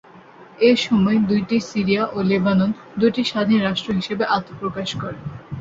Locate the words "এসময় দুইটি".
0.65-1.57